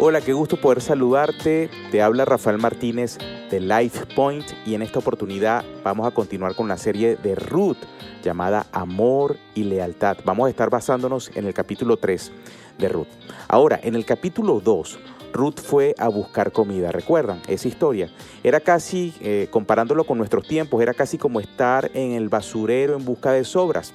Hola, 0.00 0.20
qué 0.20 0.32
gusto 0.32 0.56
poder 0.56 0.80
saludarte. 0.80 1.68
Te 1.90 2.02
habla 2.02 2.24
Rafael 2.24 2.58
Martínez 2.58 3.18
de 3.50 3.58
Life 3.58 4.06
Point 4.14 4.46
y 4.64 4.74
en 4.74 4.82
esta 4.82 5.00
oportunidad 5.00 5.64
vamos 5.82 6.06
a 6.06 6.12
continuar 6.12 6.54
con 6.54 6.68
la 6.68 6.78
serie 6.78 7.16
de 7.16 7.34
Ruth 7.34 7.78
llamada 8.22 8.66
Amor 8.70 9.36
y 9.56 9.64
Lealtad. 9.64 10.18
Vamos 10.24 10.46
a 10.46 10.50
estar 10.50 10.70
basándonos 10.70 11.32
en 11.34 11.46
el 11.46 11.52
capítulo 11.52 11.96
3 11.96 12.30
de 12.78 12.88
Ruth. 12.88 13.08
Ahora, 13.48 13.80
en 13.82 13.96
el 13.96 14.04
capítulo 14.04 14.60
2, 14.60 15.00
Ruth 15.32 15.58
fue 15.58 15.96
a 15.98 16.06
buscar 16.06 16.52
comida. 16.52 16.92
¿Recuerdan 16.92 17.42
esa 17.48 17.66
historia? 17.66 18.08
Era 18.44 18.60
casi, 18.60 19.12
eh, 19.20 19.48
comparándolo 19.50 20.04
con 20.04 20.16
nuestros 20.16 20.46
tiempos, 20.46 20.80
era 20.80 20.94
casi 20.94 21.18
como 21.18 21.40
estar 21.40 21.90
en 21.94 22.12
el 22.12 22.28
basurero 22.28 22.94
en 22.94 23.04
busca 23.04 23.32
de 23.32 23.42
sobras. 23.42 23.92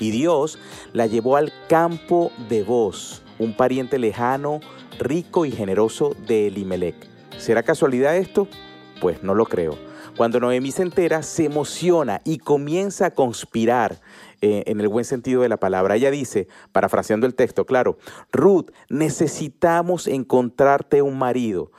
Y 0.00 0.10
Dios 0.10 0.58
la 0.92 1.06
llevó 1.06 1.36
al 1.36 1.52
campo 1.68 2.32
de 2.48 2.64
Boz, 2.64 3.22
un 3.38 3.56
pariente 3.56 3.96
lejano 3.96 4.60
rico 5.00 5.46
y 5.46 5.50
generoso 5.50 6.14
de 6.26 6.46
Elimelech. 6.48 6.94
¿Será 7.38 7.62
casualidad 7.62 8.16
esto? 8.16 8.46
Pues 9.00 9.22
no 9.22 9.34
lo 9.34 9.46
creo. 9.46 9.76
Cuando 10.16 10.38
Noemí 10.38 10.70
se 10.70 10.82
entera, 10.82 11.22
se 11.22 11.46
emociona 11.46 12.20
y 12.24 12.38
comienza 12.38 13.06
a 13.06 13.10
conspirar 13.12 14.00
eh, 14.42 14.64
en 14.66 14.80
el 14.80 14.88
buen 14.88 15.04
sentido 15.06 15.42
de 15.42 15.48
la 15.48 15.56
palabra. 15.56 15.96
Ella 15.96 16.10
dice, 16.10 16.48
parafraseando 16.72 17.26
el 17.26 17.34
texto, 17.34 17.64
claro, 17.64 17.96
Ruth, 18.30 18.70
necesitamos 18.90 20.06
encontrarte 20.06 21.00
un 21.00 21.18
marido. 21.18 21.72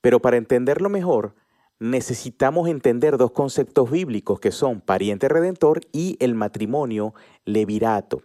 Pero 0.00 0.20
para 0.20 0.38
entenderlo 0.38 0.88
mejor, 0.88 1.34
necesitamos 1.78 2.68
entender 2.68 3.18
dos 3.18 3.32
conceptos 3.32 3.90
bíblicos 3.90 4.40
que 4.40 4.52
son 4.52 4.80
pariente 4.80 5.28
redentor 5.28 5.80
y 5.92 6.16
el 6.20 6.34
matrimonio 6.34 7.12
levirato. 7.44 8.22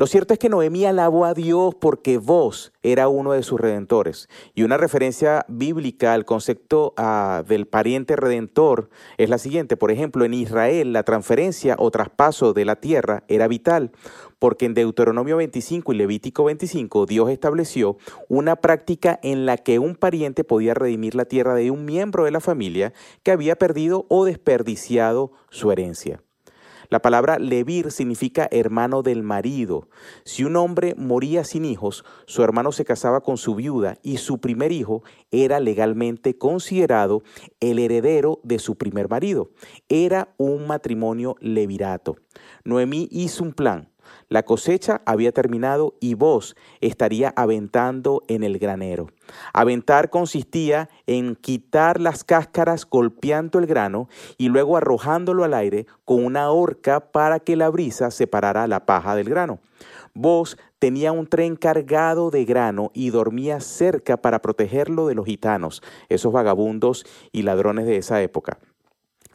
Lo 0.00 0.06
cierto 0.06 0.32
es 0.32 0.38
que 0.38 0.48
Noemí 0.48 0.86
alabó 0.86 1.26
a 1.26 1.34
Dios 1.34 1.74
porque 1.74 2.16
vos 2.16 2.72
era 2.82 3.08
uno 3.08 3.32
de 3.32 3.42
sus 3.42 3.60
redentores. 3.60 4.30
Y 4.54 4.62
una 4.62 4.78
referencia 4.78 5.44
bíblica 5.46 6.14
al 6.14 6.24
concepto 6.24 6.94
ah, 6.96 7.42
del 7.46 7.66
pariente 7.66 8.16
redentor 8.16 8.88
es 9.18 9.28
la 9.28 9.36
siguiente. 9.36 9.76
Por 9.76 9.90
ejemplo, 9.90 10.24
en 10.24 10.32
Israel 10.32 10.94
la 10.94 11.02
transferencia 11.02 11.76
o 11.78 11.90
traspaso 11.90 12.54
de 12.54 12.64
la 12.64 12.76
tierra 12.76 13.24
era 13.28 13.46
vital, 13.46 13.90
porque 14.38 14.64
en 14.64 14.72
Deuteronomio 14.72 15.36
25 15.36 15.92
y 15.92 15.96
Levítico 15.96 16.44
25 16.44 17.04
Dios 17.04 17.28
estableció 17.28 17.98
una 18.28 18.56
práctica 18.56 19.20
en 19.22 19.44
la 19.44 19.58
que 19.58 19.78
un 19.78 19.96
pariente 19.96 20.44
podía 20.44 20.72
redimir 20.72 21.14
la 21.14 21.26
tierra 21.26 21.54
de 21.54 21.70
un 21.70 21.84
miembro 21.84 22.24
de 22.24 22.30
la 22.30 22.40
familia 22.40 22.94
que 23.22 23.32
había 23.32 23.56
perdido 23.56 24.06
o 24.08 24.24
desperdiciado 24.24 25.32
su 25.50 25.70
herencia. 25.72 26.22
La 26.90 27.00
palabra 27.00 27.38
levir 27.38 27.92
significa 27.92 28.48
hermano 28.50 29.02
del 29.02 29.22
marido. 29.22 29.88
Si 30.24 30.42
un 30.42 30.56
hombre 30.56 30.96
moría 30.96 31.44
sin 31.44 31.64
hijos, 31.64 32.04
su 32.26 32.42
hermano 32.42 32.72
se 32.72 32.84
casaba 32.84 33.20
con 33.20 33.36
su 33.36 33.54
viuda 33.54 33.98
y 34.02 34.16
su 34.16 34.40
primer 34.40 34.72
hijo 34.72 35.04
era 35.30 35.60
legalmente 35.60 36.36
considerado 36.36 37.22
el 37.60 37.78
heredero 37.78 38.40
de 38.42 38.58
su 38.58 38.76
primer 38.76 39.08
marido. 39.08 39.52
Era 39.88 40.34
un 40.36 40.66
matrimonio 40.66 41.36
levirato. 41.40 42.16
Noemí 42.64 43.08
hizo 43.12 43.44
un 43.44 43.52
plan. 43.52 43.89
La 44.28 44.42
cosecha 44.42 45.02
había 45.06 45.32
terminado 45.32 45.94
y 46.00 46.14
vos 46.14 46.56
estaría 46.80 47.32
aventando 47.36 48.22
en 48.28 48.42
el 48.42 48.58
granero. 48.58 49.08
Aventar 49.52 50.10
consistía 50.10 50.88
en 51.06 51.36
quitar 51.36 52.00
las 52.00 52.24
cáscaras 52.24 52.88
golpeando 52.88 53.58
el 53.58 53.66
grano 53.66 54.08
y 54.38 54.48
luego 54.48 54.76
arrojándolo 54.76 55.44
al 55.44 55.54
aire 55.54 55.86
con 56.04 56.24
una 56.24 56.50
horca 56.50 57.00
para 57.00 57.40
que 57.40 57.56
la 57.56 57.68
brisa 57.68 58.10
separara 58.10 58.66
la 58.66 58.86
paja 58.86 59.14
del 59.14 59.28
grano. 59.28 59.60
Vos 60.14 60.58
tenía 60.78 61.12
un 61.12 61.26
tren 61.26 61.56
cargado 61.56 62.30
de 62.30 62.44
grano 62.44 62.90
y 62.94 63.10
dormía 63.10 63.60
cerca 63.60 64.16
para 64.16 64.42
protegerlo 64.42 65.06
de 65.06 65.14
los 65.14 65.26
gitanos, 65.26 65.82
esos 66.08 66.32
vagabundos 66.32 67.04
y 67.32 67.42
ladrones 67.42 67.86
de 67.86 67.96
esa 67.96 68.20
época. 68.20 68.58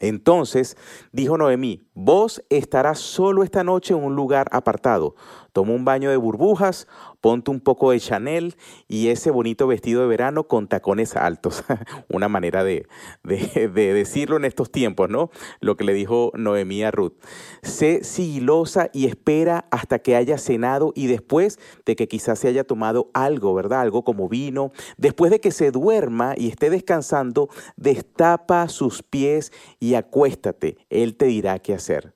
Entonces 0.00 0.76
dijo 1.12 1.38
Noemí, 1.38 1.82
vos 1.94 2.42
estarás 2.50 2.98
solo 2.98 3.42
esta 3.42 3.64
noche 3.64 3.94
en 3.94 4.02
un 4.02 4.14
lugar 4.14 4.48
apartado. 4.52 5.14
Toma 5.56 5.72
un 5.72 5.86
baño 5.86 6.10
de 6.10 6.18
burbujas, 6.18 6.86
ponte 7.22 7.50
un 7.50 7.60
poco 7.60 7.90
de 7.90 7.98
Chanel 7.98 8.56
y 8.88 9.08
ese 9.08 9.30
bonito 9.30 9.66
vestido 9.66 10.02
de 10.02 10.06
verano 10.06 10.48
con 10.48 10.68
tacones 10.68 11.16
altos. 11.16 11.64
Una 12.10 12.28
manera 12.28 12.62
de, 12.62 12.86
de, 13.24 13.70
decirlo 13.94 14.36
en 14.36 14.44
estos 14.44 14.70
tiempos, 14.70 15.08
¿no? 15.08 15.30
Lo 15.60 15.78
que 15.78 15.84
le 15.84 15.94
dijo 15.94 16.30
Noemí 16.34 16.82
a 16.82 16.90
Ruth. 16.90 17.14
Sé 17.62 18.04
sigilosa 18.04 18.90
y 18.92 19.06
espera 19.06 19.64
hasta 19.70 19.98
que 19.98 20.14
haya 20.14 20.36
cenado 20.36 20.92
y 20.94 21.06
después 21.06 21.58
de 21.86 21.96
que 21.96 22.06
quizás 22.06 22.38
se 22.38 22.48
haya 22.48 22.64
tomado 22.64 23.10
algo, 23.14 23.54
¿verdad? 23.54 23.80
Algo 23.80 24.04
como 24.04 24.28
vino. 24.28 24.72
Después 24.98 25.30
de 25.30 25.40
que 25.40 25.52
se 25.52 25.70
duerma 25.70 26.34
y 26.36 26.48
esté 26.48 26.68
descansando, 26.68 27.48
destapa 27.76 28.68
sus 28.68 29.02
pies 29.02 29.54
y 29.80 29.94
acuéstate. 29.94 30.76
Él 30.90 31.16
te 31.16 31.24
dirá 31.24 31.58
qué 31.60 31.72
hacer. 31.72 32.15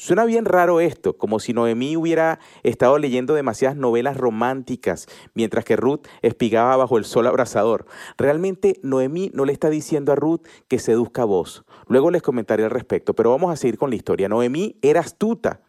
Suena 0.00 0.24
bien 0.24 0.46
raro 0.46 0.80
esto, 0.80 1.18
como 1.18 1.40
si 1.40 1.52
Noemí 1.52 1.94
hubiera 1.94 2.38
estado 2.62 2.96
leyendo 2.96 3.34
demasiadas 3.34 3.76
novelas 3.76 4.16
románticas 4.16 5.06
mientras 5.34 5.66
que 5.66 5.76
Ruth 5.76 6.06
espigaba 6.22 6.74
bajo 6.78 6.96
el 6.96 7.04
sol 7.04 7.26
abrasador. 7.26 7.84
Realmente 8.16 8.80
Noemí 8.82 9.30
no 9.34 9.44
le 9.44 9.52
está 9.52 9.68
diciendo 9.68 10.12
a 10.12 10.14
Ruth 10.14 10.40
que 10.68 10.78
seduzca 10.78 11.20
a 11.20 11.26
vos. 11.26 11.66
Luego 11.86 12.10
les 12.10 12.22
comentaré 12.22 12.64
al 12.64 12.70
respecto, 12.70 13.14
pero 13.14 13.28
vamos 13.28 13.52
a 13.52 13.56
seguir 13.56 13.76
con 13.76 13.90
la 13.90 13.96
historia. 13.96 14.30
Noemí 14.30 14.78
era 14.80 15.00
astuta. 15.00 15.60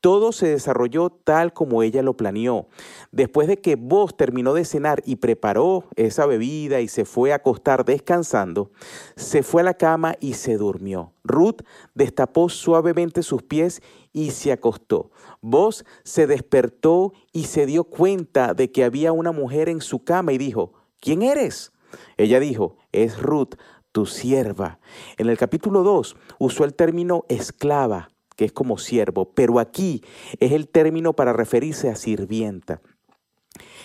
Todo 0.00 0.32
se 0.32 0.48
desarrolló 0.48 1.10
tal 1.10 1.52
como 1.52 1.82
ella 1.82 2.02
lo 2.02 2.16
planeó. 2.16 2.68
Después 3.10 3.48
de 3.48 3.60
que 3.60 3.76
vos 3.76 4.16
terminó 4.16 4.54
de 4.54 4.64
cenar 4.64 5.02
y 5.06 5.16
preparó 5.16 5.84
esa 5.96 6.26
bebida 6.26 6.80
y 6.80 6.88
se 6.88 7.04
fue 7.04 7.32
a 7.32 7.36
acostar 7.36 7.84
descansando, 7.84 8.70
se 9.16 9.42
fue 9.42 9.62
a 9.62 9.64
la 9.64 9.74
cama 9.74 10.16
y 10.20 10.34
se 10.34 10.56
durmió. 10.56 11.12
Ruth 11.24 11.62
destapó 11.94 12.48
suavemente 12.48 13.22
sus 13.22 13.42
pies 13.42 13.82
y 14.12 14.30
se 14.30 14.52
acostó. 14.52 15.10
Vos 15.40 15.84
se 16.04 16.26
despertó 16.26 17.12
y 17.32 17.44
se 17.44 17.66
dio 17.66 17.84
cuenta 17.84 18.54
de 18.54 18.70
que 18.70 18.84
había 18.84 19.12
una 19.12 19.32
mujer 19.32 19.68
en 19.68 19.80
su 19.80 20.04
cama 20.04 20.32
y 20.32 20.38
dijo, 20.38 20.72
¿quién 21.00 21.22
eres? 21.22 21.72
Ella 22.16 22.40
dijo, 22.40 22.76
es 22.92 23.20
Ruth, 23.20 23.54
tu 23.92 24.06
sierva. 24.06 24.80
En 25.18 25.28
el 25.28 25.38
capítulo 25.38 25.82
2 25.82 26.16
usó 26.38 26.64
el 26.64 26.74
término 26.74 27.24
esclava 27.28 28.10
que 28.36 28.44
es 28.44 28.52
como 28.52 28.78
siervo, 28.78 29.32
pero 29.34 29.58
aquí 29.58 30.02
es 30.40 30.52
el 30.52 30.68
término 30.68 31.14
para 31.14 31.32
referirse 31.32 31.88
a 31.90 31.96
sirvienta. 31.96 32.80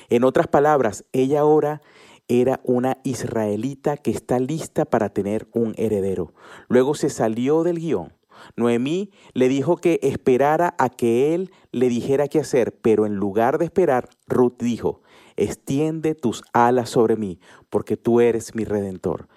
En 0.10 0.24
otras 0.24 0.48
palabras, 0.48 1.06
ella 1.12 1.42
ahora 1.42 1.82
era 2.28 2.60
una 2.64 2.98
israelita 3.04 3.98
que 3.98 4.12
está 4.12 4.40
lista 4.40 4.86
para 4.86 5.10
tener 5.10 5.48
un 5.52 5.74
heredero. 5.78 6.34
Luego 6.68 6.96
se 6.96 7.10
salió 7.10 7.64
del 7.64 7.80
guion. 7.80 8.14
Noemí 8.56 9.12
le 9.34 9.50
dijo 9.50 9.78
que 9.78 10.00
esperara 10.02 10.76
a 10.78 10.90
que 10.90 11.34
él 11.34 11.52
le 11.72 11.90
dijera 11.90 12.28
qué 12.28 12.40
hacer, 12.40 12.74
pero 12.82 13.06
en 13.06 13.16
lugar 13.16 13.58
de 13.58 13.66
esperar, 13.66 14.10
Ruth 14.28 14.62
dijo, 14.62 15.02
extiende 15.36 16.16
tus 16.16 16.44
alas 16.54 16.90
sobre 16.90 17.18
mí, 17.18 17.40
porque 17.70 17.98
tú 17.98 18.22
eres 18.22 18.56
mi 18.56 18.64
redentor. 18.64 19.28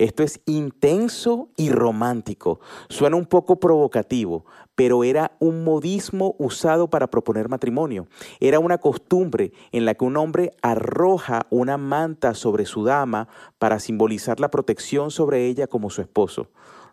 Esto 0.00 0.22
es 0.22 0.40
intenso 0.46 1.50
y 1.58 1.68
romántico. 1.68 2.58
Suena 2.88 3.16
un 3.16 3.26
poco 3.26 3.60
provocativo, 3.60 4.46
pero 4.74 5.04
era 5.04 5.32
un 5.40 5.62
modismo 5.62 6.36
usado 6.38 6.88
para 6.88 7.10
proponer 7.10 7.50
matrimonio. 7.50 8.06
Era 8.40 8.60
una 8.60 8.78
costumbre 8.78 9.52
en 9.72 9.84
la 9.84 9.94
que 9.94 10.06
un 10.06 10.16
hombre 10.16 10.52
arroja 10.62 11.46
una 11.50 11.76
manta 11.76 12.32
sobre 12.32 12.64
su 12.64 12.82
dama 12.82 13.28
para 13.58 13.78
simbolizar 13.78 14.40
la 14.40 14.50
protección 14.50 15.10
sobre 15.10 15.44
ella 15.44 15.66
como 15.66 15.90
su 15.90 16.00
esposo. 16.00 16.48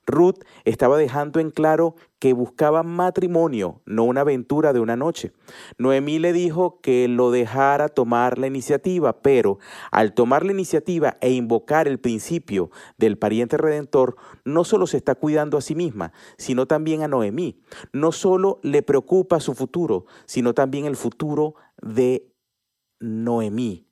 Ruth 0.08 0.40
estaba 0.64 0.98
dejando 0.98 1.42
en 1.42 1.52
claro 1.52 1.96
que 2.18 2.34
buscaba 2.34 2.82
matrimonio, 2.82 3.82
no 3.86 4.06
una 4.06 4.22
aventura 4.22 4.74
de 4.74 4.80
una 4.80 4.96
noche. 4.96 5.34
Noemí 5.78 6.18
le 6.18 6.34
dijo 6.34 6.80
que 6.82 7.08
lo 7.08 7.30
dejara 7.30 7.90
tomar 7.90 8.40
la 8.40 8.48
iniciativa, 8.48 9.22
pero 9.22 9.60
al 9.92 10.14
tomar 10.14 10.46
la 10.46 10.54
iniciativa 10.54 11.18
e 11.22 11.32
invocar 11.32 11.88
el 11.88 12.00
principio 12.00 12.72
del 12.98 13.18
pariente 13.18 13.58
redentor, 13.58 14.16
no 14.46 14.64
solo 14.64 14.88
se 14.88 14.98
está 14.98 15.14
cuidando 15.14 15.58
a 15.58 15.62
sí 15.62 15.76
misma, 15.76 16.14
sino 16.38 16.66
también 16.66 17.04
a 17.04 17.08
Noemí. 17.08 17.62
No 17.92 18.12
solo 18.12 18.60
le 18.64 18.82
preocupa 18.82 19.40
su 19.42 19.54
futuro, 19.54 20.06
sino 20.26 20.54
también 20.54 20.86
el 20.86 20.96
futuro 20.96 21.56
de 21.82 22.34
Noemí. 23.00 23.87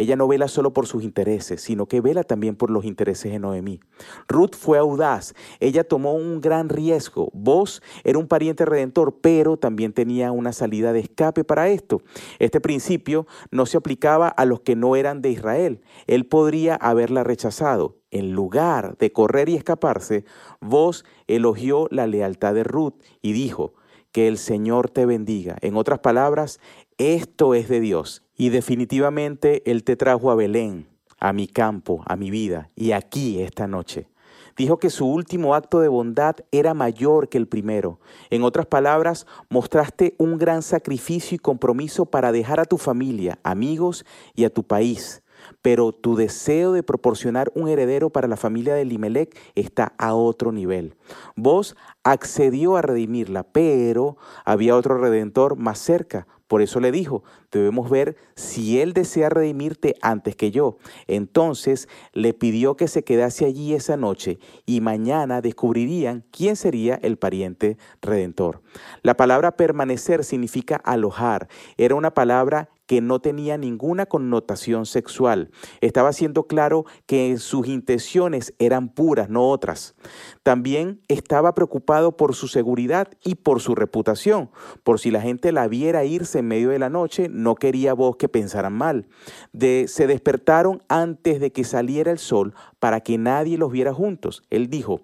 Ella 0.00 0.16
no 0.16 0.26
vela 0.26 0.48
solo 0.48 0.72
por 0.72 0.86
sus 0.86 1.04
intereses, 1.04 1.60
sino 1.60 1.84
que 1.84 2.00
vela 2.00 2.24
también 2.24 2.56
por 2.56 2.70
los 2.70 2.86
intereses 2.86 3.32
de 3.32 3.38
Noemí. 3.38 3.80
Ruth 4.28 4.54
fue 4.56 4.78
audaz, 4.78 5.34
ella 5.58 5.84
tomó 5.84 6.14
un 6.14 6.40
gran 6.40 6.70
riesgo. 6.70 7.28
Vos 7.34 7.82
era 8.02 8.18
un 8.18 8.26
pariente 8.26 8.64
redentor, 8.64 9.18
pero 9.20 9.58
también 9.58 9.92
tenía 9.92 10.32
una 10.32 10.54
salida 10.54 10.94
de 10.94 11.00
escape 11.00 11.44
para 11.44 11.68
esto. 11.68 12.00
Este 12.38 12.62
principio 12.62 13.26
no 13.50 13.66
se 13.66 13.76
aplicaba 13.76 14.28
a 14.28 14.46
los 14.46 14.60
que 14.60 14.74
no 14.74 14.96
eran 14.96 15.20
de 15.20 15.32
Israel. 15.32 15.82
Él 16.06 16.24
podría 16.24 16.76
haberla 16.76 17.22
rechazado. 17.22 17.98
En 18.10 18.32
lugar 18.32 18.96
de 18.96 19.12
correr 19.12 19.50
y 19.50 19.56
escaparse, 19.56 20.24
vos 20.62 21.04
elogió 21.26 21.88
la 21.90 22.06
lealtad 22.06 22.54
de 22.54 22.64
Ruth 22.64 22.94
y 23.20 23.34
dijo, 23.34 23.74
que 24.12 24.26
el 24.26 24.38
Señor 24.38 24.90
te 24.90 25.06
bendiga. 25.06 25.56
En 25.60 25.76
otras 25.76 26.00
palabras, 26.00 26.58
esto 26.98 27.54
es 27.54 27.68
de 27.68 27.78
Dios 27.78 28.24
Y 28.40 28.48
definitivamente 28.48 29.70
Él 29.70 29.84
te 29.84 29.96
trajo 29.96 30.30
a 30.30 30.34
Belén, 30.34 30.86
a 31.18 31.34
mi 31.34 31.46
campo, 31.46 32.02
a 32.06 32.16
mi 32.16 32.30
vida, 32.30 32.70
y 32.74 32.92
aquí 32.92 33.42
esta 33.42 33.66
noche. 33.66 34.08
Dijo 34.56 34.78
que 34.78 34.88
su 34.88 35.06
último 35.06 35.54
acto 35.54 35.80
de 35.80 35.88
bondad 35.88 36.36
era 36.50 36.72
mayor 36.72 37.28
que 37.28 37.36
el 37.36 37.46
primero. 37.46 38.00
En 38.30 38.42
otras 38.42 38.64
palabras, 38.64 39.26
mostraste 39.50 40.14
un 40.16 40.38
gran 40.38 40.62
sacrificio 40.62 41.36
y 41.36 41.38
compromiso 41.38 42.06
para 42.06 42.32
dejar 42.32 42.60
a 42.60 42.64
tu 42.64 42.78
familia, 42.78 43.38
amigos 43.42 44.06
y 44.34 44.44
a 44.44 44.50
tu 44.50 44.64
país. 44.64 45.22
Pero 45.62 45.92
tu 45.92 46.16
deseo 46.16 46.72
de 46.72 46.82
proporcionar 46.82 47.50
un 47.54 47.68
heredero 47.68 48.10
para 48.10 48.28
la 48.28 48.36
familia 48.36 48.74
de 48.74 48.84
Limelec 48.84 49.36
está 49.54 49.94
a 49.98 50.14
otro 50.14 50.52
nivel. 50.52 50.96
Vos 51.36 51.76
accedió 52.04 52.76
a 52.76 52.82
redimirla, 52.82 53.44
pero 53.44 54.16
había 54.44 54.76
otro 54.76 54.98
redentor 54.98 55.56
más 55.56 55.78
cerca, 55.78 56.26
por 56.50 56.62
eso 56.62 56.80
le 56.80 56.90
dijo, 56.90 57.22
debemos 57.52 57.88
ver 57.88 58.16
si 58.34 58.80
él 58.80 58.92
desea 58.92 59.28
redimirte 59.28 59.94
antes 60.02 60.34
que 60.34 60.50
yo. 60.50 60.78
Entonces 61.06 61.88
le 62.12 62.34
pidió 62.34 62.76
que 62.76 62.88
se 62.88 63.04
quedase 63.04 63.44
allí 63.44 63.72
esa 63.72 63.96
noche 63.96 64.40
y 64.66 64.80
mañana 64.80 65.42
descubrirían 65.42 66.24
quién 66.32 66.56
sería 66.56 66.96
el 67.02 67.18
pariente 67.18 67.78
redentor. 68.02 68.62
La 69.02 69.16
palabra 69.16 69.52
permanecer 69.52 70.24
significa 70.24 70.74
alojar. 70.74 71.46
Era 71.76 71.94
una 71.94 72.14
palabra 72.14 72.68
que 72.90 73.00
no 73.00 73.20
tenía 73.20 73.56
ninguna 73.56 74.06
connotación 74.06 74.84
sexual. 74.84 75.52
Estaba 75.80 76.12
siendo 76.12 76.48
claro 76.48 76.86
que 77.06 77.36
sus 77.38 77.68
intenciones 77.68 78.52
eran 78.58 78.88
puras, 78.88 79.30
no 79.30 79.48
otras. 79.48 79.94
También 80.42 81.00
estaba 81.06 81.54
preocupado 81.54 82.16
por 82.16 82.34
su 82.34 82.48
seguridad 82.48 83.06
y 83.22 83.36
por 83.36 83.60
su 83.60 83.76
reputación. 83.76 84.50
Por 84.82 84.98
si 84.98 85.12
la 85.12 85.20
gente 85.20 85.52
la 85.52 85.68
viera 85.68 86.04
irse 86.04 86.40
en 86.40 86.48
medio 86.48 86.70
de 86.70 86.80
la 86.80 86.90
noche, 86.90 87.28
no 87.30 87.54
quería 87.54 87.94
vos 87.94 88.16
que 88.16 88.28
pensaran 88.28 88.72
mal. 88.72 89.06
De, 89.52 89.84
se 89.86 90.08
despertaron 90.08 90.82
antes 90.88 91.38
de 91.38 91.52
que 91.52 91.62
saliera 91.62 92.10
el 92.10 92.18
sol 92.18 92.54
para 92.80 93.02
que 93.02 93.18
nadie 93.18 93.56
los 93.56 93.70
viera 93.70 93.94
juntos. 93.94 94.42
Él 94.50 94.68
dijo, 94.68 95.00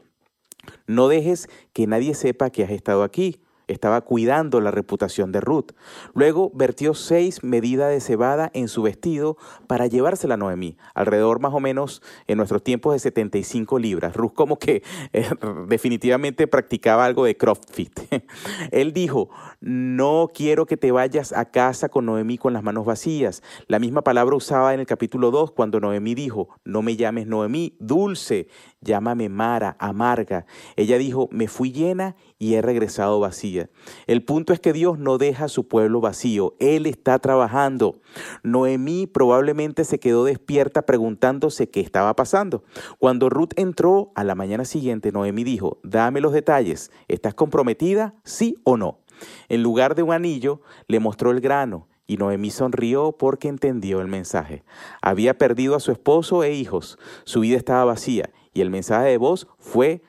no 0.88 1.06
dejes 1.06 1.48
que 1.72 1.86
nadie 1.86 2.14
sepa 2.14 2.50
que 2.50 2.64
has 2.64 2.70
estado 2.70 3.04
aquí 3.04 3.45
estaba 3.66 4.00
cuidando 4.02 4.60
la 4.60 4.70
reputación 4.70 5.32
de 5.32 5.40
Ruth. 5.40 5.72
Luego 6.14 6.50
vertió 6.54 6.94
seis 6.94 7.42
medidas 7.42 7.90
de 7.90 8.00
cebada 8.00 8.50
en 8.54 8.68
su 8.68 8.82
vestido 8.82 9.36
para 9.66 9.86
llevársela 9.86 10.34
a 10.34 10.36
Noemí, 10.36 10.76
alrededor 10.94 11.40
más 11.40 11.52
o 11.52 11.60
menos 11.60 12.02
en 12.26 12.38
nuestros 12.38 12.62
tiempos 12.62 12.92
de 12.92 12.98
75 13.00 13.78
libras. 13.78 14.14
Ruth 14.14 14.34
como 14.34 14.58
que 14.58 14.82
eh, 15.12 15.28
definitivamente 15.68 16.46
practicaba 16.46 17.04
algo 17.04 17.24
de 17.24 17.36
CrossFit. 17.36 18.00
Él 18.70 18.92
dijo, 18.92 19.30
no 19.60 20.30
quiero 20.32 20.66
que 20.66 20.76
te 20.76 20.92
vayas 20.92 21.32
a 21.32 21.46
casa 21.46 21.88
con 21.88 22.06
Noemí 22.06 22.38
con 22.38 22.52
las 22.52 22.62
manos 22.62 22.84
vacías. 22.84 23.42
La 23.66 23.78
misma 23.78 24.02
palabra 24.02 24.36
usaba 24.36 24.74
en 24.74 24.80
el 24.80 24.86
capítulo 24.86 25.30
2 25.30 25.52
cuando 25.52 25.80
Noemí 25.80 26.14
dijo, 26.14 26.48
no 26.64 26.82
me 26.82 26.96
llames 26.96 27.26
Noemí, 27.26 27.76
dulce, 27.80 28.48
llámame 28.80 29.28
Mara, 29.28 29.76
amarga. 29.78 30.46
Ella 30.76 30.98
dijo, 30.98 31.28
me 31.32 31.48
fui 31.48 31.72
llena 31.72 32.16
y 32.38 32.54
he 32.54 32.62
regresado 32.62 33.20
vacía. 33.20 33.70
El 34.06 34.22
punto 34.22 34.52
es 34.52 34.60
que 34.60 34.72
Dios 34.72 34.98
no 34.98 35.18
deja 35.18 35.46
a 35.46 35.48
su 35.48 35.68
pueblo 35.68 36.00
vacío, 36.00 36.54
Él 36.58 36.86
está 36.86 37.18
trabajando. 37.18 38.00
Noemí 38.42 39.06
probablemente 39.06 39.84
se 39.84 39.98
quedó 39.98 40.24
despierta 40.24 40.82
preguntándose 40.82 41.70
qué 41.70 41.80
estaba 41.80 42.14
pasando. 42.16 42.64
Cuando 42.98 43.30
Ruth 43.30 43.52
entró 43.56 44.12
a 44.14 44.24
la 44.24 44.34
mañana 44.34 44.64
siguiente, 44.64 45.12
Noemí 45.12 45.44
dijo, 45.44 45.78
dame 45.82 46.20
los 46.20 46.32
detalles, 46.32 46.90
¿estás 47.08 47.34
comprometida? 47.34 48.14
¿Sí 48.24 48.56
o 48.64 48.76
no? 48.76 49.00
En 49.48 49.62
lugar 49.62 49.94
de 49.94 50.02
un 50.02 50.12
anillo, 50.12 50.60
le 50.88 51.00
mostró 51.00 51.30
el 51.30 51.40
grano 51.40 51.88
y 52.06 52.18
Noemí 52.18 52.50
sonrió 52.50 53.12
porque 53.12 53.48
entendió 53.48 54.00
el 54.00 54.08
mensaje. 54.08 54.64
Había 55.02 55.38
perdido 55.38 55.74
a 55.74 55.80
su 55.80 55.90
esposo 55.90 56.44
e 56.44 56.52
hijos, 56.52 56.98
su 57.24 57.40
vida 57.40 57.56
estaba 57.56 57.84
vacía 57.84 58.30
y 58.52 58.60
el 58.60 58.70
mensaje 58.70 59.08
de 59.08 59.18
voz 59.18 59.48
fue, 59.58 60.02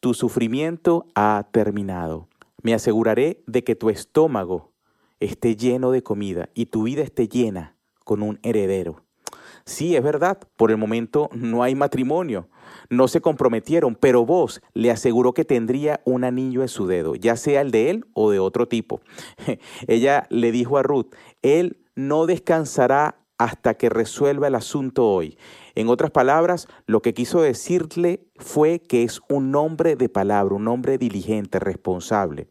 tu 0.00 0.14
sufrimiento 0.14 1.06
ha 1.14 1.48
terminado. 1.52 2.28
Me 2.62 2.74
aseguraré 2.74 3.42
de 3.46 3.64
que 3.64 3.74
tu 3.74 3.90
estómago 3.90 4.72
esté 5.20 5.56
lleno 5.56 5.90
de 5.90 6.02
comida 6.02 6.50
y 6.54 6.66
tu 6.66 6.84
vida 6.84 7.02
esté 7.02 7.28
llena 7.28 7.76
con 8.04 8.22
un 8.22 8.38
heredero. 8.42 9.04
Sí, 9.64 9.96
es 9.96 10.02
verdad, 10.02 10.38
por 10.56 10.70
el 10.70 10.76
momento 10.76 11.30
no 11.32 11.62
hay 11.62 11.74
matrimonio, 11.74 12.48
no 12.90 13.08
se 13.08 13.22
comprometieron, 13.22 13.94
pero 13.94 14.26
vos 14.26 14.60
le 14.74 14.90
aseguró 14.90 15.32
que 15.32 15.46
tendría 15.46 16.00
un 16.04 16.24
anillo 16.24 16.60
en 16.60 16.68
su 16.68 16.86
dedo, 16.86 17.14
ya 17.14 17.36
sea 17.36 17.62
el 17.62 17.70
de 17.70 17.88
él 17.90 18.04
o 18.12 18.30
de 18.30 18.38
otro 18.38 18.68
tipo. 18.68 19.00
Ella 19.86 20.26
le 20.28 20.52
dijo 20.52 20.76
a 20.76 20.82
Ruth, 20.82 21.14
él 21.40 21.78
no 21.94 22.26
descansará 22.26 23.23
hasta 23.38 23.74
que 23.74 23.88
resuelva 23.88 24.48
el 24.48 24.54
asunto 24.54 25.08
hoy. 25.08 25.38
En 25.74 25.88
otras 25.88 26.10
palabras, 26.10 26.68
lo 26.86 27.02
que 27.02 27.14
quiso 27.14 27.42
decirle 27.42 28.26
fue 28.36 28.80
que 28.80 29.02
es 29.02 29.20
un 29.28 29.54
hombre 29.56 29.96
de 29.96 30.08
palabra, 30.08 30.54
un 30.54 30.68
hombre 30.68 30.98
diligente, 30.98 31.58
responsable. 31.58 32.48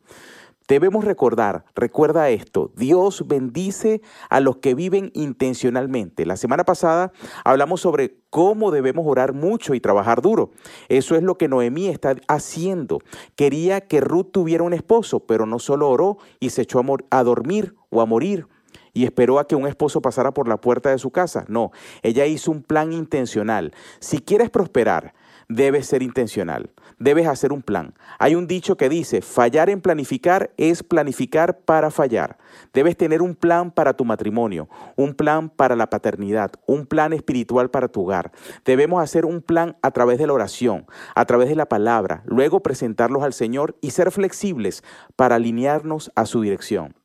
Debemos 0.67 1.03
recordar, 1.03 1.65
recuerda 1.75 2.29
esto, 2.29 2.71
Dios 2.77 3.27
bendice 3.27 4.01
a 4.29 4.39
los 4.39 4.57
que 4.57 4.75
viven 4.75 5.11
intencionalmente. 5.13 6.25
La 6.25 6.37
semana 6.37 6.63
pasada 6.63 7.11
hablamos 7.43 7.81
sobre 7.81 8.15
cómo 8.29 8.71
debemos 8.71 9.05
orar 9.05 9.33
mucho 9.33 9.73
y 9.73 9.81
trabajar 9.81 10.21
duro. 10.21 10.51
Eso 10.87 11.15
es 11.15 11.23
lo 11.23 11.37
que 11.37 11.49
Noemí 11.49 11.89
está 11.89 12.15
haciendo. 12.29 12.99
Quería 13.35 13.81
que 13.81 13.99
Ruth 13.99 14.31
tuviera 14.31 14.63
un 14.63 14.73
esposo, 14.73 15.19
pero 15.25 15.45
no 15.45 15.59
solo 15.59 15.89
oró 15.89 16.17
y 16.39 16.51
se 16.51 16.61
echó 16.61 16.79
a, 16.79 17.19
a 17.19 17.23
dormir 17.23 17.75
o 17.89 17.99
a 17.99 18.05
morir 18.05 18.47
y 18.93 19.05
esperó 19.05 19.39
a 19.39 19.47
que 19.47 19.55
un 19.55 19.67
esposo 19.67 20.01
pasara 20.01 20.31
por 20.31 20.47
la 20.47 20.57
puerta 20.57 20.89
de 20.89 20.99
su 20.99 21.11
casa. 21.11 21.45
No, 21.47 21.71
ella 22.01 22.25
hizo 22.25 22.51
un 22.51 22.63
plan 22.63 22.93
intencional. 22.93 23.73
Si 23.99 24.19
quieres 24.19 24.49
prosperar, 24.49 25.13
debes 25.49 25.87
ser 25.87 26.03
intencional, 26.03 26.71
debes 26.99 27.27
hacer 27.27 27.51
un 27.51 27.61
plan. 27.61 27.93
Hay 28.19 28.35
un 28.35 28.47
dicho 28.47 28.77
que 28.77 28.89
dice, 28.89 29.21
fallar 29.21 29.69
en 29.69 29.81
planificar 29.81 30.51
es 30.57 30.83
planificar 30.83 31.59
para 31.59 31.91
fallar. 31.91 32.37
Debes 32.73 32.97
tener 32.97 33.21
un 33.21 33.35
plan 33.35 33.71
para 33.71 33.93
tu 33.93 34.05
matrimonio, 34.05 34.69
un 34.95 35.13
plan 35.13 35.49
para 35.49 35.75
la 35.75 35.89
paternidad, 35.89 36.51
un 36.65 36.85
plan 36.85 37.13
espiritual 37.13 37.69
para 37.69 37.87
tu 37.87 38.03
hogar. 38.03 38.31
Debemos 38.65 39.01
hacer 39.01 39.25
un 39.25 39.41
plan 39.41 39.77
a 39.81 39.91
través 39.91 40.17
de 40.17 40.27
la 40.27 40.33
oración, 40.33 40.85
a 41.15 41.25
través 41.25 41.49
de 41.49 41.55
la 41.55 41.67
palabra, 41.67 42.23
luego 42.25 42.61
presentarlos 42.61 43.23
al 43.23 43.33
Señor 43.33 43.75
y 43.81 43.91
ser 43.91 44.11
flexibles 44.11 44.83
para 45.15 45.35
alinearnos 45.35 46.11
a 46.15 46.25
su 46.25 46.41
dirección. 46.41 46.95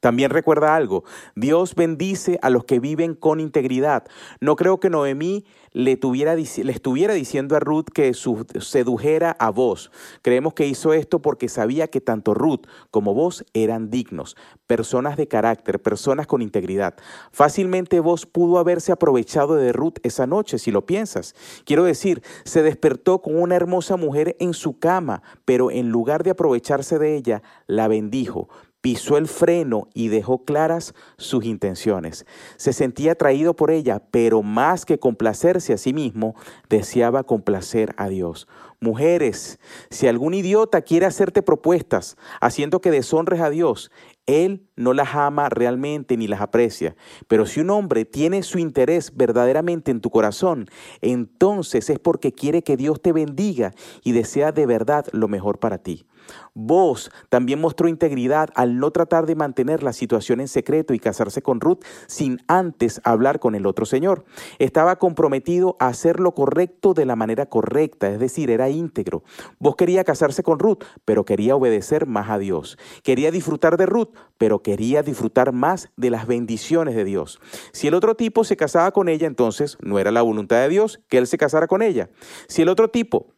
También 0.00 0.30
recuerda 0.30 0.74
algo, 0.74 1.04
Dios 1.36 1.74
bendice 1.74 2.38
a 2.40 2.48
los 2.48 2.64
que 2.64 2.80
viven 2.80 3.14
con 3.14 3.38
integridad. 3.38 4.04
No 4.40 4.56
creo 4.56 4.80
que 4.80 4.88
Noemí 4.88 5.44
le, 5.72 5.96
tuviera, 5.98 6.34
le 6.34 6.72
estuviera 6.72 7.12
diciendo 7.12 7.54
a 7.54 7.60
Ruth 7.60 7.88
que 7.92 8.14
sedujera 8.14 9.36
a 9.38 9.50
vos. 9.50 9.90
Creemos 10.22 10.54
que 10.54 10.66
hizo 10.66 10.94
esto 10.94 11.20
porque 11.20 11.50
sabía 11.50 11.88
que 11.88 12.00
tanto 12.00 12.32
Ruth 12.32 12.66
como 12.90 13.12
vos 13.12 13.44
eran 13.52 13.90
dignos, 13.90 14.36
personas 14.66 15.18
de 15.18 15.28
carácter, 15.28 15.82
personas 15.82 16.26
con 16.26 16.40
integridad. 16.40 16.94
Fácilmente 17.30 18.00
vos 18.00 18.24
pudo 18.24 18.58
haberse 18.58 18.92
aprovechado 18.92 19.56
de 19.56 19.72
Ruth 19.72 19.98
esa 20.02 20.26
noche, 20.26 20.58
si 20.58 20.70
lo 20.70 20.86
piensas. 20.86 21.34
Quiero 21.64 21.84
decir, 21.84 22.22
se 22.44 22.62
despertó 22.62 23.20
con 23.20 23.36
una 23.36 23.54
hermosa 23.54 23.96
mujer 23.96 24.34
en 24.40 24.54
su 24.54 24.78
cama, 24.78 25.22
pero 25.44 25.70
en 25.70 25.90
lugar 25.90 26.22
de 26.22 26.30
aprovecharse 26.30 26.98
de 26.98 27.16
ella, 27.16 27.42
la 27.66 27.86
bendijo 27.86 28.48
pisó 28.80 29.16
el 29.16 29.28
freno 29.28 29.88
y 29.94 30.08
dejó 30.08 30.44
claras 30.44 30.94
sus 31.18 31.44
intenciones. 31.44 32.26
Se 32.56 32.72
sentía 32.72 33.12
atraído 33.12 33.54
por 33.54 33.70
ella, 33.70 34.02
pero 34.10 34.42
más 34.42 34.86
que 34.86 34.98
complacerse 34.98 35.72
a 35.72 35.78
sí 35.78 35.92
mismo, 35.92 36.34
deseaba 36.68 37.24
complacer 37.24 37.94
a 37.96 38.08
Dios. 38.08 38.48
Mujeres, 38.82 39.60
si 39.90 40.06
algún 40.06 40.32
idiota 40.32 40.80
quiere 40.80 41.04
hacerte 41.04 41.42
propuestas 41.42 42.16
haciendo 42.40 42.80
que 42.80 42.90
deshonres 42.90 43.40
a 43.40 43.50
Dios, 43.50 43.90
él 44.24 44.66
no 44.74 44.94
las 44.94 45.14
ama 45.14 45.50
realmente 45.50 46.16
ni 46.16 46.26
las 46.26 46.40
aprecia. 46.40 46.96
Pero 47.28 47.44
si 47.44 47.60
un 47.60 47.68
hombre 47.68 48.06
tiene 48.06 48.42
su 48.42 48.58
interés 48.58 49.14
verdaderamente 49.14 49.90
en 49.90 50.00
tu 50.00 50.08
corazón, 50.08 50.66
entonces 51.02 51.90
es 51.90 51.98
porque 51.98 52.32
quiere 52.32 52.62
que 52.62 52.78
Dios 52.78 53.02
te 53.02 53.12
bendiga 53.12 53.74
y 54.02 54.12
desea 54.12 54.50
de 54.50 54.64
verdad 54.64 55.04
lo 55.12 55.28
mejor 55.28 55.58
para 55.58 55.76
ti. 55.76 56.06
Vos 56.54 57.10
también 57.28 57.60
mostró 57.60 57.88
integridad 57.88 58.50
al 58.54 58.78
no 58.78 58.90
tratar 58.90 59.26
de 59.26 59.34
mantener 59.34 59.82
la 59.82 59.92
situación 59.92 60.40
en 60.40 60.48
secreto 60.48 60.94
y 60.94 60.98
casarse 60.98 61.42
con 61.42 61.60
Ruth 61.60 61.84
sin 62.06 62.38
antes 62.48 63.00
hablar 63.04 63.40
con 63.40 63.54
el 63.54 63.66
otro 63.66 63.86
señor. 63.86 64.24
Estaba 64.58 64.96
comprometido 64.96 65.76
a 65.78 65.88
hacer 65.88 66.20
lo 66.20 66.34
correcto 66.34 66.94
de 66.94 67.06
la 67.06 67.16
manera 67.16 67.46
correcta, 67.46 68.08
es 68.08 68.18
decir, 68.18 68.50
era 68.50 68.68
íntegro. 68.68 69.22
Vos 69.58 69.76
quería 69.76 70.04
casarse 70.04 70.42
con 70.42 70.58
Ruth, 70.58 70.84
pero 71.04 71.24
quería 71.24 71.56
obedecer 71.56 72.06
más 72.06 72.30
a 72.30 72.38
Dios. 72.38 72.78
Quería 73.02 73.30
disfrutar 73.30 73.76
de 73.76 73.86
Ruth, 73.86 74.10
pero 74.38 74.62
quería 74.62 75.02
disfrutar 75.02 75.52
más 75.52 75.90
de 75.96 76.10
las 76.10 76.26
bendiciones 76.26 76.94
de 76.94 77.04
Dios. 77.04 77.40
Si 77.72 77.88
el 77.88 77.94
otro 77.94 78.14
tipo 78.14 78.44
se 78.44 78.56
casaba 78.56 78.90
con 78.92 79.08
ella, 79.08 79.26
entonces 79.26 79.76
no 79.80 79.98
era 79.98 80.10
la 80.10 80.22
voluntad 80.22 80.56
de 80.60 80.68
Dios 80.68 81.00
que 81.08 81.18
él 81.18 81.26
se 81.26 81.38
casara 81.38 81.66
con 81.66 81.82
ella. 81.82 82.10
Si 82.48 82.62
el 82.62 82.68
otro 82.68 82.88
tipo 82.88 83.34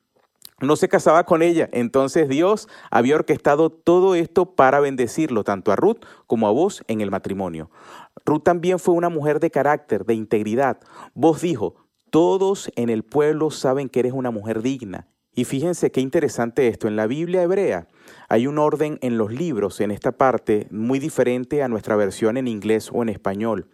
no 0.63 0.77
se 0.77 0.89
casaba 0.89 1.25
con 1.25 1.43
ella. 1.43 1.69
Entonces 1.73 2.29
Dios 2.29 2.69
había 2.91 3.17
orquestado 3.17 3.71
todo 3.71 4.15
esto 4.15 4.55
para 4.55 4.81
bendecirlo, 4.81 5.45
tanto 5.45 5.73
a 5.73 5.77
Ruth 5.77 6.05
como 6.27 6.47
a 6.49 6.53
vos 6.53 6.83
en 6.89 7.01
el 7.01 7.11
matrimonio. 7.11 7.71
Ruth 8.25 8.43
también 8.43 8.79
fue 8.79 8.95
una 8.95 9.09
mujer 9.09 9.41
de 9.41 9.51
carácter, 9.51 10.05
de 10.05 10.15
integridad. 10.15 10.79
Vos 11.15 11.41
dijo, 11.41 11.77
todos 12.11 12.71
en 12.77 12.89
el 12.91 13.05
pueblo 13.05 13.51
saben 13.51 13.89
que 13.89 14.01
eres 14.01 14.13
una 14.13 14.31
mujer 14.31 14.63
digna. 14.63 15.09
Y 15.35 15.45
fíjense 15.45 15.91
qué 15.91 16.03
interesante 16.03 16.69
esto. 16.69 16.89
En 16.89 16.97
la 16.97 17.07
Biblia 17.07 17.43
hebrea 17.43 17.89
hay 18.29 18.47
un 18.47 18.59
orden 18.59 18.99
en 19.01 19.17
los 19.17 19.33
libros, 19.33 19.81
en 19.81 19.91
esta 19.91 20.13
parte, 20.13 20.67
muy 20.71 20.99
diferente 20.99 21.63
a 21.63 21.69
nuestra 21.69 21.97
versión 21.97 22.37
en 22.37 22.49
inglés 22.49 22.91
o 22.93 23.03
en 23.03 23.09
español. 23.09 23.67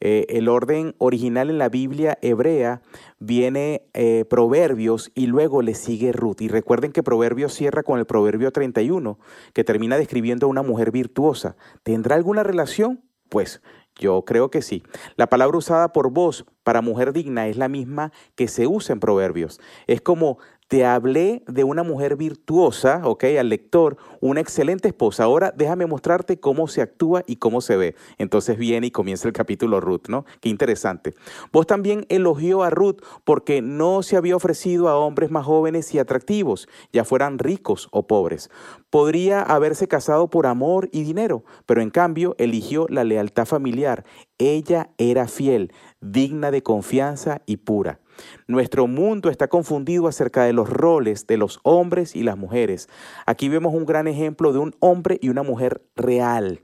Eh, 0.00 0.26
el 0.28 0.48
orden 0.48 0.94
original 0.98 1.50
en 1.50 1.58
la 1.58 1.68
Biblia 1.68 2.18
hebrea 2.22 2.82
viene 3.18 3.82
eh, 3.94 4.24
Proverbios 4.28 5.10
y 5.14 5.26
luego 5.26 5.62
le 5.62 5.74
sigue 5.74 6.12
Ruth. 6.12 6.40
Y 6.40 6.48
recuerden 6.48 6.92
que 6.92 7.02
Proverbios 7.02 7.52
cierra 7.52 7.82
con 7.82 7.98
el 7.98 8.06
Proverbio 8.06 8.52
31, 8.52 9.18
que 9.52 9.64
termina 9.64 9.96
describiendo 9.96 10.46
a 10.46 10.50
una 10.50 10.62
mujer 10.62 10.90
virtuosa. 10.90 11.56
¿Tendrá 11.82 12.16
alguna 12.16 12.42
relación? 12.42 13.02
Pues 13.28 13.60
yo 13.98 14.24
creo 14.24 14.50
que 14.50 14.62
sí. 14.62 14.82
La 15.16 15.26
palabra 15.26 15.58
usada 15.58 15.92
por 15.92 16.10
vos 16.10 16.46
para 16.62 16.82
mujer 16.82 17.12
digna 17.12 17.48
es 17.48 17.56
la 17.56 17.68
misma 17.68 18.12
que 18.36 18.46
se 18.46 18.66
usa 18.66 18.92
en 18.92 19.00
Proverbios. 19.00 19.60
Es 19.86 20.00
como 20.00 20.38
te 20.68 20.84
hablé 20.84 21.42
de 21.46 21.64
una 21.64 21.82
mujer 21.82 22.16
virtuosa, 22.16 23.00
¿ok? 23.04 23.24
Al 23.38 23.48
lector, 23.48 23.96
una 24.20 24.40
excelente 24.40 24.88
esposa. 24.88 25.24
Ahora 25.24 25.52
déjame 25.56 25.86
mostrarte 25.86 26.38
cómo 26.38 26.68
se 26.68 26.82
actúa 26.82 27.24
y 27.26 27.36
cómo 27.36 27.62
se 27.62 27.76
ve. 27.76 27.94
Entonces 28.18 28.58
viene 28.58 28.88
y 28.88 28.90
comienza 28.90 29.26
el 29.26 29.32
capítulo 29.32 29.80
Ruth, 29.80 30.08
¿no? 30.08 30.26
Qué 30.40 30.50
interesante. 30.50 31.14
Vos 31.52 31.66
también 31.66 32.04
elogió 32.10 32.62
a 32.62 32.70
Ruth 32.70 33.02
porque 33.24 33.62
no 33.62 34.02
se 34.02 34.18
había 34.18 34.36
ofrecido 34.36 34.88
a 34.88 34.98
hombres 34.98 35.30
más 35.30 35.46
jóvenes 35.46 35.94
y 35.94 35.98
atractivos, 35.98 36.68
ya 36.92 37.04
fueran 37.04 37.38
ricos 37.38 37.88
o 37.90 38.06
pobres. 38.06 38.50
Podría 38.90 39.40
haberse 39.40 39.88
casado 39.88 40.28
por 40.28 40.46
amor 40.46 40.90
y 40.92 41.02
dinero, 41.02 41.44
pero 41.64 41.80
en 41.80 41.90
cambio 41.90 42.34
eligió 42.38 42.86
la 42.90 43.04
lealtad 43.04 43.46
familiar. 43.46 44.04
Ella 44.36 44.90
era 44.98 45.28
fiel, 45.28 45.72
digna 46.02 46.50
de 46.50 46.62
confianza 46.62 47.40
y 47.46 47.56
pura. 47.58 48.00
Nuestro 48.46 48.86
mundo 48.86 49.30
está 49.30 49.48
confundido 49.48 50.08
acerca 50.08 50.44
de 50.44 50.52
los 50.52 50.68
roles 50.68 51.26
de 51.26 51.36
los 51.36 51.60
hombres 51.62 52.14
y 52.14 52.22
las 52.22 52.36
mujeres. 52.36 52.88
Aquí 53.26 53.48
vemos 53.48 53.74
un 53.74 53.86
gran 53.86 54.06
ejemplo 54.06 54.52
de 54.52 54.58
un 54.58 54.74
hombre 54.80 55.18
y 55.20 55.28
una 55.28 55.42
mujer 55.42 55.82
real. 55.96 56.60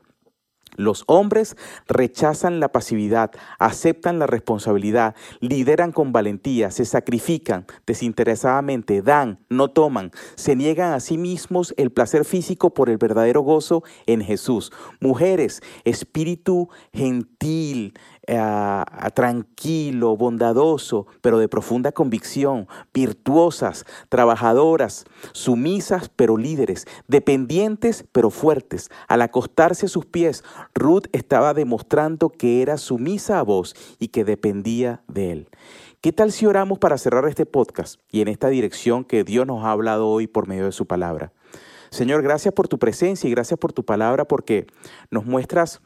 Los 0.76 1.04
hombres 1.06 1.56
rechazan 1.87 2.58
la 2.58 2.73
pasividad, 2.73 3.30
aceptan 3.61 4.18
la 4.18 4.26
responsabilidad, 4.26 5.14
lideran 5.40 5.92
con 5.92 6.12
valentía, 6.12 6.73
se 6.73 6.84
sacrifican 6.84 7.66
desinteresadamente, 7.87 9.00
dan, 9.00 9.38
no 9.49 9.70
toman, 9.70 10.11
se 10.34 10.56
niegan 10.56 10.92
a 10.92 10.99
sí 10.99 11.16
mismos 11.16 11.75
el 11.76 11.92
placer 11.92 12.25
físico 12.25 12.75
por 12.75 12.90
el 12.90 12.99
verdadero 12.99 13.42
gozo 13.42 13.84
en 14.06 14.20
Jesús. 14.20 14.73
Mujeres, 15.00 15.62
espíritu 15.84 16.68
gentil, 16.92 17.94
eh, 18.26 18.84
tranquilo, 19.14 20.16
bondadoso, 20.16 21.06
pero 21.20 21.38
de 21.38 21.48
profunda 21.48 21.92
convicción, 21.92 22.68
virtuosas, 22.92 23.84
trabajadoras, 24.08 25.04
sumisas 25.32 26.10
pero 26.14 26.36
líderes, 26.36 26.86
dependientes 27.08 28.04
pero 28.12 28.30
fuertes. 28.30 28.90
Al 29.08 29.22
acostarse 29.22 29.86
a 29.86 29.88
sus 29.88 30.06
pies, 30.06 30.44
Ruth 30.74 31.06
estaba 31.12 31.54
demostrando 31.54 32.30
que 32.30 32.62
era 32.62 32.78
sumisa 32.78 33.38
a 33.38 33.42
vos 33.42 33.74
y 33.98 34.08
que 34.08 34.24
dependía 34.24 35.02
de 35.08 35.32
él. 35.32 35.48
¿Qué 36.00 36.12
tal 36.12 36.32
si 36.32 36.44
oramos 36.44 36.78
para 36.78 36.98
cerrar 36.98 37.26
este 37.28 37.46
podcast 37.46 37.98
y 38.10 38.20
en 38.20 38.28
esta 38.28 38.48
dirección 38.48 39.04
que 39.04 39.24
Dios 39.24 39.46
nos 39.46 39.64
ha 39.64 39.70
hablado 39.70 40.08
hoy 40.08 40.26
por 40.26 40.46
medio 40.46 40.66
de 40.66 40.72
su 40.72 40.86
palabra? 40.86 41.32
Señor, 41.90 42.22
gracias 42.22 42.52
por 42.52 42.68
tu 42.68 42.78
presencia 42.78 43.28
y 43.28 43.30
gracias 43.30 43.58
por 43.58 43.72
tu 43.72 43.84
palabra 43.84 44.26
porque 44.26 44.66
nos 45.10 45.24
muestras 45.24 45.80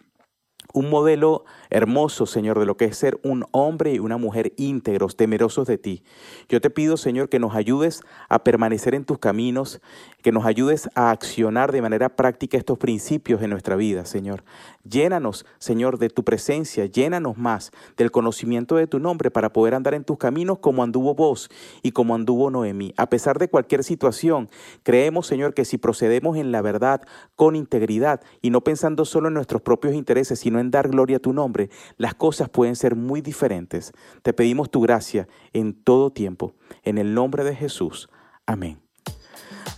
un 0.72 0.90
modelo 0.90 1.44
hermoso, 1.70 2.26
Señor, 2.26 2.58
de 2.58 2.66
lo 2.66 2.76
que 2.76 2.86
es 2.86 2.96
ser 2.96 3.18
un 3.22 3.44
hombre 3.52 3.94
y 3.94 3.98
una 3.98 4.16
mujer 4.16 4.52
íntegros, 4.56 5.16
temerosos 5.16 5.66
de 5.66 5.78
ti. 5.78 6.02
Yo 6.48 6.60
te 6.60 6.70
pido, 6.70 6.96
Señor, 6.96 7.28
que 7.28 7.38
nos 7.38 7.54
ayudes 7.54 8.02
a 8.28 8.44
permanecer 8.44 8.94
en 8.94 9.04
tus 9.04 9.18
caminos, 9.18 9.80
que 10.22 10.32
nos 10.32 10.44
ayudes 10.44 10.88
a 10.94 11.10
accionar 11.10 11.72
de 11.72 11.82
manera 11.82 12.08
práctica 12.08 12.56
estos 12.56 12.78
principios 12.78 13.42
en 13.42 13.50
nuestra 13.50 13.76
vida, 13.76 14.04
Señor. 14.04 14.44
Llénanos, 14.88 15.46
Señor, 15.58 15.98
de 15.98 16.10
tu 16.10 16.24
presencia, 16.24 16.86
llénanos 16.86 17.36
más 17.36 17.72
del 17.96 18.10
conocimiento 18.10 18.76
de 18.76 18.86
tu 18.86 18.98
nombre 18.98 19.30
para 19.30 19.52
poder 19.52 19.74
andar 19.74 19.94
en 19.94 20.04
tus 20.04 20.18
caminos 20.18 20.58
como 20.58 20.82
anduvo 20.82 21.14
vos 21.14 21.50
y 21.82 21.92
como 21.92 22.14
anduvo 22.14 22.50
Noemí. 22.50 22.94
A 22.96 23.08
pesar 23.08 23.38
de 23.38 23.48
cualquier 23.48 23.84
situación, 23.84 24.48
creemos, 24.82 25.26
Señor, 25.26 25.54
que 25.54 25.64
si 25.64 25.78
procedemos 25.78 26.36
en 26.36 26.52
la 26.52 26.62
verdad, 26.62 27.02
con 27.36 27.56
integridad 27.56 28.20
y 28.42 28.50
no 28.50 28.62
pensando 28.62 29.04
solo 29.04 29.28
en 29.28 29.34
nuestros 29.34 29.62
propios 29.62 29.94
intereses, 29.94 30.40
en 30.60 30.70
dar 30.70 30.88
gloria 30.88 31.16
a 31.16 31.20
tu 31.20 31.32
nombre, 31.32 31.70
las 31.96 32.14
cosas 32.14 32.48
pueden 32.48 32.76
ser 32.76 32.96
muy 32.96 33.20
diferentes. 33.20 33.92
Te 34.22 34.32
pedimos 34.32 34.70
tu 34.70 34.80
gracia 34.80 35.28
en 35.52 35.74
todo 35.74 36.10
tiempo. 36.10 36.54
En 36.82 36.98
el 36.98 37.14
nombre 37.14 37.44
de 37.44 37.54
Jesús. 37.54 38.08
Amén. 38.46 38.80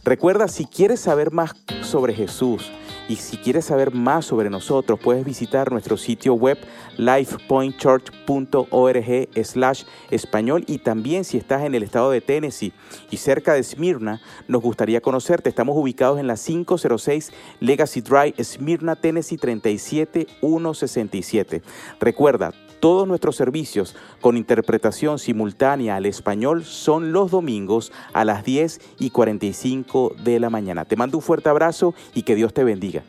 Recuerda, 0.05 0.49
si 0.49 0.65
quieres 0.65 1.01
saber 1.01 1.31
más 1.31 1.53
sobre 1.83 2.15
Jesús, 2.15 2.71
y 3.11 3.17
si 3.17 3.37
quieres 3.39 3.65
saber 3.65 3.93
más 3.93 4.27
sobre 4.27 4.51
nosotros, 4.51 5.01
puedes 5.01 5.25
visitar 5.25 5.73
nuestro 5.73 5.97
sitio 5.97 6.35
web 6.35 6.57
lifepointchurch.org 6.97 9.45
slash 9.45 9.83
español 10.13 10.63
y 10.69 10.79
también 10.79 11.25
si 11.25 11.37
estás 11.37 11.65
en 11.65 11.75
el 11.75 11.83
estado 11.83 12.13
de 12.13 12.21
Tennessee 12.21 12.73
y 13.11 13.17
cerca 13.17 13.55
de 13.55 13.65
Smyrna, 13.65 14.21
nos 14.47 14.63
gustaría 14.63 15.01
conocerte. 15.01 15.49
Estamos 15.49 15.77
ubicados 15.77 16.21
en 16.21 16.29
la 16.29 16.37
506 16.37 17.33
Legacy 17.59 18.01
Drive, 18.01 18.45
Smyrna, 18.45 18.95
Tennessee 18.95 19.39
37167. 19.39 21.63
Recuerda, 21.99 22.53
todos 22.81 23.07
nuestros 23.07 23.37
servicios 23.37 23.95
con 24.21 24.37
interpretación 24.37 25.19
simultánea 25.19 25.97
al 25.97 26.07
español 26.07 26.65
son 26.65 27.13
los 27.13 27.31
domingos 27.31 27.93
a 28.13 28.25
las 28.25 28.45
10 28.45 28.81
y 28.99 29.11
45 29.11 30.17
de 30.25 30.41
la 30.41 30.51
mañana. 30.51 30.85
Te 30.85 30.97
mando 30.97 31.19
un 31.19 31.23
fuerte 31.23 31.49
abrazo 31.49 31.95
y 32.15 32.23
que 32.23 32.35
Dios 32.35 32.53
te 32.53 32.65
bendiga. 32.65 33.03